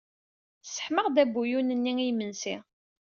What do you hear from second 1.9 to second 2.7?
i yimensi.